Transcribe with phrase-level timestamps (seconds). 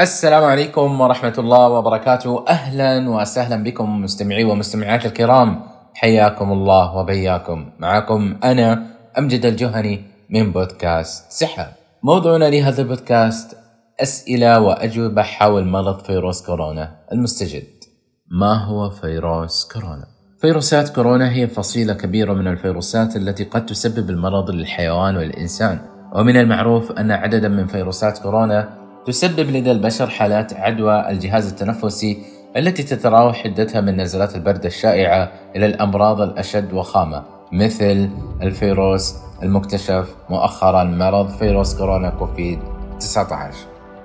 [0.00, 2.44] السلام عليكم ورحمة الله وبركاته.
[2.48, 5.62] أهلا وسهلا بكم مستمعي ومستمعات الكرام.
[5.94, 7.70] حياكم الله وبياكم.
[7.78, 8.86] معكم أنا
[9.18, 11.66] أمجد الجهني من بودكاست سحر.
[12.02, 13.56] موضوعنا لهذا البودكاست
[14.02, 17.68] أسئلة وأجوبة حول مرض فيروس كورونا المستجد.
[18.30, 20.06] ما هو فيروس كورونا؟
[20.40, 25.78] فيروسات كورونا هي فصيلة كبيرة من الفيروسات التي قد تسبب المرض للحيوان والإنسان.
[26.14, 32.18] ومن المعروف أن عددا من فيروسات كورونا تسبب لدى البشر حالات عدوى الجهاز التنفسي
[32.56, 38.10] التي تتراوح حدتها من نزلات البرد الشائعة إلى الأمراض الأشد وخامة مثل
[38.42, 42.58] الفيروس المكتشف مؤخرا مرض فيروس كورونا كوفيد
[42.98, 43.56] 19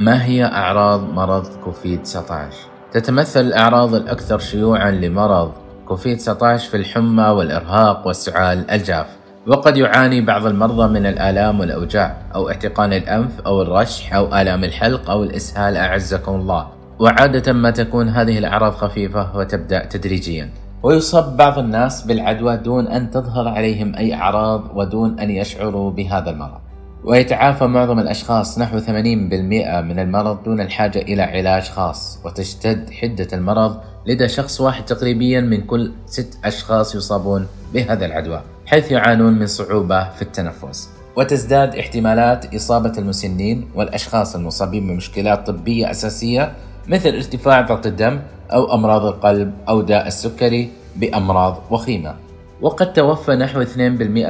[0.00, 2.56] ما هي أعراض مرض كوفيد 19
[2.92, 5.52] تتمثل الأعراض الأكثر شيوعا لمرض
[5.88, 9.17] كوفيد 19 في الحمى والإرهاق والسعال الجاف.
[9.48, 15.10] وقد يعاني بعض المرضى من الآلام والأوجاع أو احتقان الأنف أو الرشح أو آلام الحلق
[15.10, 16.68] أو الإسهال أعزكم الله.
[16.98, 20.50] وعادة ما تكون هذه الأعراض خفيفة وتبدأ تدريجيا.
[20.82, 26.60] ويصاب بعض الناس بالعدوى دون أن تظهر عليهم أي أعراض ودون أن يشعروا بهذا المرض.
[27.04, 32.20] ويتعافى معظم الأشخاص نحو 80% من المرض دون الحاجة إلى علاج خاص.
[32.24, 33.76] وتشتد حدة المرض
[34.06, 38.42] لدى شخص واحد تقريبا من كل ست أشخاص يصابون بهذا العدوى.
[38.68, 40.90] حيث يعانون من صعوبة في التنفس.
[41.16, 46.52] وتزداد احتمالات إصابة المسنين والأشخاص المصابين بمشكلات طبية أساسية
[46.88, 48.20] مثل ارتفاع ضغط الدم
[48.52, 52.14] أو أمراض القلب أو داء السكري بأمراض وخيمة.
[52.60, 53.78] وقد توفى نحو 2%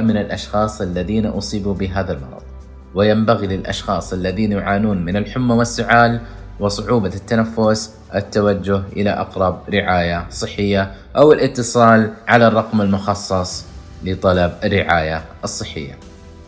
[0.00, 2.42] من الأشخاص الذين أصيبوا بهذا المرض.
[2.94, 6.20] وينبغي للأشخاص الذين يعانون من الحمى والسعال
[6.60, 13.67] وصعوبة التنفس التوجه إلى أقرب رعاية صحية أو الاتصال على الرقم المخصص
[14.04, 15.98] لطلب الرعاية الصحية.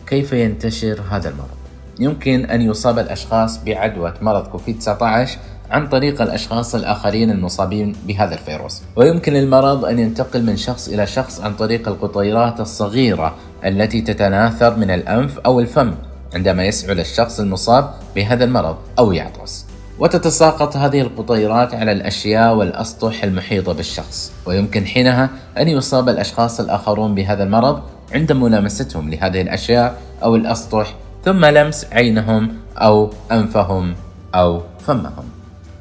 [0.07, 1.61] كيف ينتشر هذا المرض؟
[1.99, 5.39] يمكن أن يصاب الأشخاص بعدوى مرض كوفيد 19
[5.71, 11.41] عن طريق الأشخاص الآخرين المصابين بهذا الفيروس ويمكن للمرض أن ينتقل من شخص إلى شخص
[11.41, 15.93] عن طريق القطيرات الصغيرة التي تتناثر من الأنف أو الفم
[16.33, 19.60] عندما يسعل الشخص المصاب بهذا المرض أو يعطس
[20.01, 24.31] وتتساقط هذه القطيرات على الأشياء والأسطح المحيطة بالشخص.
[24.45, 27.81] ويمكن حينها أن يصاب الأشخاص الآخرون بهذا المرض
[28.13, 30.95] عند ملامستهم لهذه الأشياء أو الأسطح
[31.25, 33.95] ثم لمس عينهم أو أنفهم
[34.35, 35.25] أو فمهم.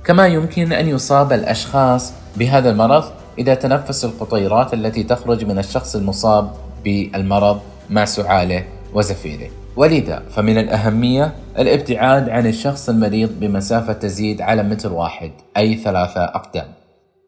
[0.04, 3.04] كما يمكن أن يصاب الأشخاص بهذا المرض
[3.38, 6.50] إذا تنفسوا القطيرات التي تخرج من الشخص المصاب
[6.84, 7.60] بالمرض
[7.90, 8.64] مع سعاله
[8.94, 9.59] وزفيره.
[9.76, 16.66] ولذا فمن الأهمية الابتعاد عن الشخص المريض بمسافة تزيد على متر واحد أي ثلاثة أقدام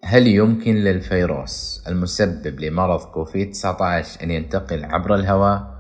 [0.05, 5.73] هل يمكن للفيروس المسبب لمرض كوفيد 19 أن ينتقل عبر الهواء؟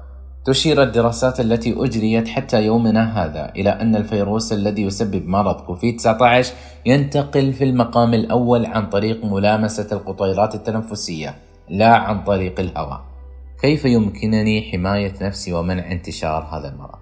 [0.44, 6.54] تشير الدراسات التي أجريت حتى يومنا هذا إلى أن الفيروس الذي يسبب مرض كوفيد 19
[6.86, 11.34] ينتقل في المقام الأول عن طريق ملامسة القطيرات التنفسية
[11.68, 13.11] لا عن طريق الهواء
[13.62, 16.98] كيف يمكنني حماية نفسي ومنع انتشار هذا المرض؟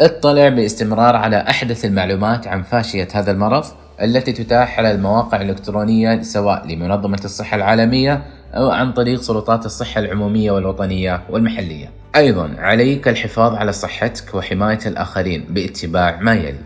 [0.00, 3.64] اطلع باستمرار على أحدث المعلومات عن فاشية هذا المرض
[4.02, 8.24] التي تتاح على المواقع الإلكترونية سواء لمنظمة الصحة العالمية
[8.54, 11.90] أو عن طريق سلطات الصحة العمومية والوطنية والمحلية.
[12.16, 16.64] أيضا عليك الحفاظ على صحتك وحماية الآخرين باتباع ما يلي.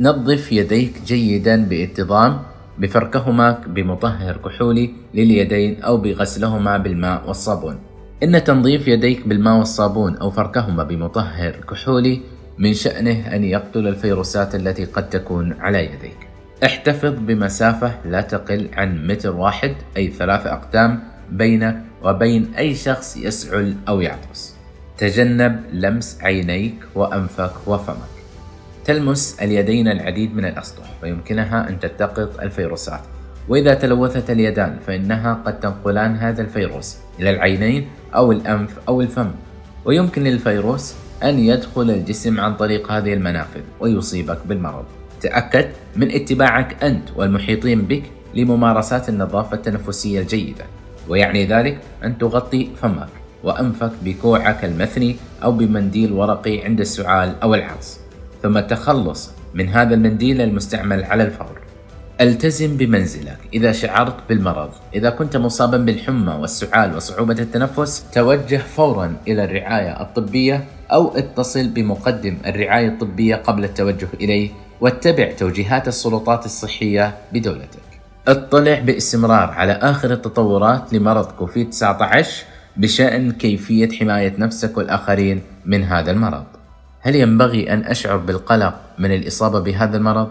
[0.00, 2.42] نظف يديك جيدا بانتظام
[2.78, 7.95] بفركهما بمطهر كحولي لليدين أو بغسلهما بالماء والصابون.
[8.22, 12.20] إن تنظيف يديك بالماء والصابون أو فركهما بمطهر كحولي
[12.58, 16.28] من شأنه أن يقتل الفيروسات التي قد تكون على يديك.
[16.64, 23.74] احتفظ بمسافة لا تقل عن متر واحد أي ثلاثة أقدام بينك وبين أي شخص يسعل
[23.88, 24.54] أو يعطس.
[24.98, 28.16] تجنب لمس عينيك وأنفك وفمك.
[28.84, 33.00] تلمس اليدين العديد من الأسطح ويمكنها أن تلتقط الفيروسات
[33.48, 39.30] وإذا تلوثت اليدان فإنها قد تنقلان هذا الفيروس إلى العينين أو الأنف أو الفم.
[39.84, 44.84] ويمكن للفيروس أن يدخل الجسم عن طريق هذه المنافذ ويصيبك بالمرض.
[45.20, 48.02] تأكد من اتباعك أنت والمحيطين بك
[48.34, 50.64] لممارسات النظافة التنفسية الجيدة.
[51.08, 53.08] ويعني ذلك أن تغطي فمك
[53.44, 58.00] وأنفك بكوعك المثني أو بمنديل ورقي عند السعال أو العطس
[58.42, 61.65] ثم التخلص من هذا المنديل المستعمل على الفور.
[62.20, 63.38] ألتزم بمنزلك.
[63.54, 70.64] إذا شعرت بالمرض إذا كنت مصابا بالحمى والسعال وصعوبة التنفس توجه فورا إلى الرعاية الطبية
[70.92, 77.86] أو اتصل بمقدم الرعاية الطبية قبل التوجه إليه واتبع توجيهات السلطات الصحية بدولتك.
[78.28, 82.44] اطلع باستمرار على آخر التطورات لمرض كوفيد 19
[82.76, 86.44] بشأن كيفية حماية نفسك والآخرين من هذا المرض.
[87.00, 90.28] هل ينبغي أن أشعر بالقلق من الإصابة بهذا المرض؟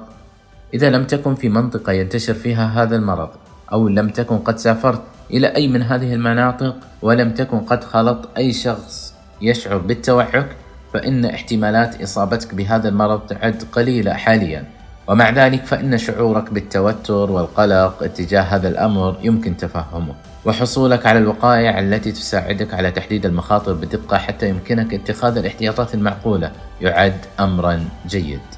[0.73, 3.29] إذا لم تكن في منطقة ينتشر فيها هذا المرض
[3.71, 5.01] أو لم تكن قد سافرت
[5.31, 10.55] إلى أي من هذه المناطق ولم تكن قد خلط أي شخص يشعر بالتوعك
[10.93, 14.63] فإن احتمالات إصابتك بهذا المرض تعد قليلة حاليا.
[15.07, 20.15] ومع ذلك فإن شعورك بالتوتر والقلق اتجاه هذا الأمر يمكن تفهمه.
[20.45, 26.51] وحصولك على الوقائع التي تساعدك على تحديد المخاطر بدقة حتى يمكنك اتخاذ الاحتياطات المعقولة
[26.81, 28.54] يعد أمرا جيد.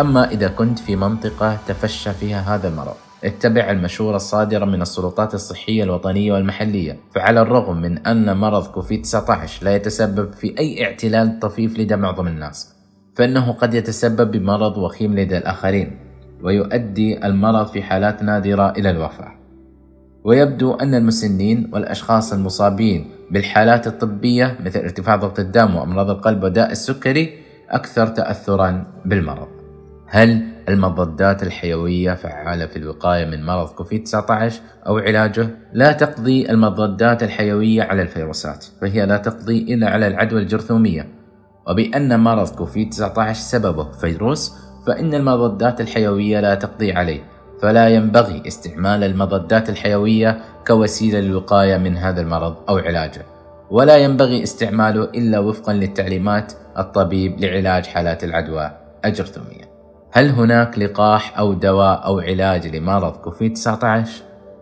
[0.00, 5.82] أما إذا كنت في منطقة تفشى فيها هذا المرض اتبع المشورة الصادرة من السلطات الصحية
[5.82, 6.96] الوطنية والمحلية.
[7.14, 12.26] فعلى الرغم من أن مرض كوفيد 19 لا يتسبب في أي اعتلال طفيف لدى معظم
[12.26, 12.74] الناس
[13.14, 15.98] فإنه قد يتسبب بمرض وخيم لدى الآخرين
[16.42, 19.32] ويؤدي المرض في حالات نادرة إلى الوفاة.
[20.24, 27.38] ويبدو أن المسنين والأشخاص المصابين بالحالات الطبية مثل ارتفاع ضغط الدم وأمراض القلب وداء السكري
[27.70, 29.57] أكثر تأثرا بالمرض.
[30.10, 37.22] هل المضادات الحيوية فعالة في الوقاية من مرض كوفيد 19 أو علاجه؟ لا تقضي المضادات
[37.22, 41.08] الحيوية على الفيروسات فهي لا تقضي إلا على العدوى الجرثومية.
[41.68, 44.54] وبأن مرض كوفيد 19 سببه فيروس
[44.86, 47.20] فإن المضادات الحيوية لا تقضي عليه.
[47.62, 53.22] فلا ينبغي استعمال المضادات الحيوية كوسيلة للوقاية من هذا المرض أو علاجه.
[53.70, 58.70] ولا ينبغي استعماله إلا وفقا للتعليمات الطبيب لعلاج حالات العدوى
[59.04, 59.67] الجرثومية.
[60.12, 64.08] هل هناك لقاح أو دواء أو علاج لمرض كوفيد 19؟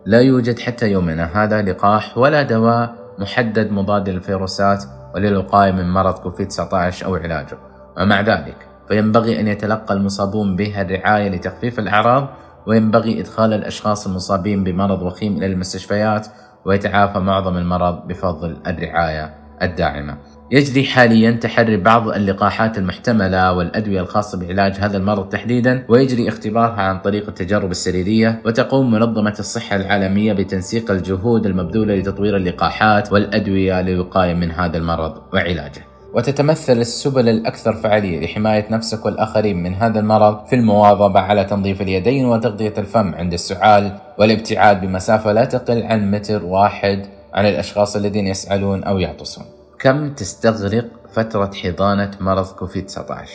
[0.05, 4.83] لا يوجد حتى يومنا هذا لقاح ولا دواء محدد مضاد للفيروسات
[5.15, 7.57] وللوقاية من مرض كوفيد 19 أو علاجه
[7.97, 12.27] ومع ذلك فينبغي أن يتلقى المصابون به الرعاية لتخفيف الأعراض
[12.67, 16.27] وينبغي إدخال الأشخاص المصابين بمرض وخيم إلى المستشفيات
[16.65, 20.17] ويتعافى معظم المرض بفضل الرعاية الداعمة
[20.51, 26.99] يجري حاليا تحري بعض اللقاحات المحتملة والأدوية الخاصة بعلاج هذا المرض تحديدا ويجري اختبارها عن
[26.99, 34.51] طريق التجارب السريرية وتقوم منظمة الصحة العالمية بتنسيق الجهود المبذولة لتطوير اللقاحات والأدوية للوقاية من
[34.51, 35.81] هذا المرض وعلاجه.
[36.13, 42.25] وتتمثل السبل الأكثر فعالية لحماية نفسك والآخرين من هذا المرض في المواظبة على تنظيف اليدين
[42.25, 48.83] وتغطية الفم عند السعال والابتعاد بمسافة لا تقل عن متر واحد عن الأشخاص الذين يسعلون
[48.83, 49.56] أو يعطسون.
[49.79, 53.31] كم تستغرق فترة حضانة مرض كوفيد 19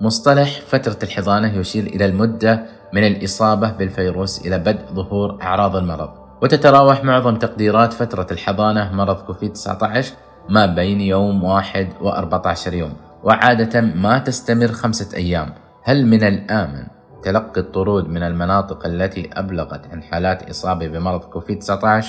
[0.00, 6.10] مصطلح فترة الحضانة يشير إلى المدة من الإصابة بالفيروس إلى بدء ظهور أعراض المرض
[6.42, 10.14] وتتراوح معظم تقديرات فترة الحضانة مرض كوفيد 19
[10.48, 12.92] ما بين يوم واحد و14 يوم
[13.24, 15.54] وعادة ما تستمر خمسة أيام.
[15.82, 16.86] هل من الآمن
[17.22, 22.04] تلقي الطرود من المناطق التي أبلغت عن حالات إصابة بمرض كوفيد 19؟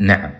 [0.00, 0.30] نعم.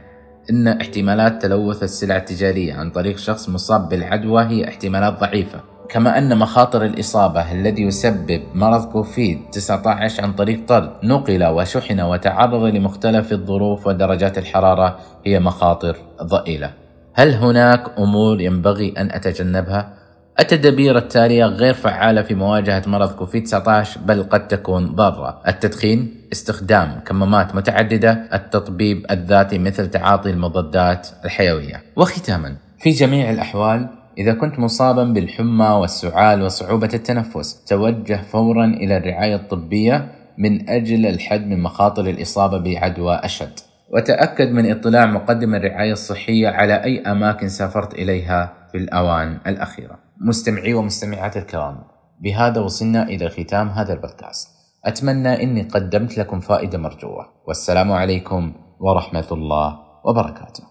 [0.50, 6.39] إن احتمالات تلوث السلع التجارية عن طريق شخص مصاب بالعدوى هي احتمالات ضعيفة كما أن
[6.39, 13.87] مخاطر الإصابة الذي يسبب مرض كوفيد 19 عن طريق طرد نقل وشحن وتعرض لمختلف الظروف
[13.87, 16.71] ودرجات الحرارة هي مخاطر ضئيلة
[17.15, 20.01] هل هناك أمور ينبغي أن أتجنبها؟
[20.40, 25.43] التدابير التالية غير فعالة في مواجهة مرض كوفيد 19 بل قد تكون ضارة.
[25.49, 31.82] التدخين استخدام كمامات متعددة التطبيب الذاتي مثل تعاطي المضادات الحيوية.
[31.96, 33.88] وختاما في جميع الأحوال
[34.19, 40.08] إذا كنت مصابا بالحمى والسعال وصعوبة التنفس توجه فورا إلى الرعاية الطبية
[40.38, 43.58] من أجل الحد من مخاطر الإصابة بعدوى أشد.
[43.91, 50.11] وتأكد من اطلاع مقدم الرعاية الصحية على أي أماكن سافرت إليها في الأوان الأخيرة.
[50.24, 51.84] مستمعي ومستمعات الكرام
[52.20, 54.48] بهذا وصلنا إلى ختام هذا البودكاست.
[54.84, 57.26] أتمنى أني قدمت لكم فائدة مرجوة.
[57.46, 60.64] والسلام عليكم ورحمة الله وبركاته.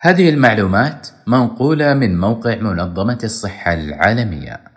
[0.00, 4.73] هذه المعلومات منقولة من موقع منظمة الصحة العالمية.